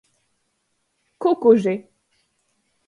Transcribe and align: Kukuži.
Kukuži. 1.21 1.75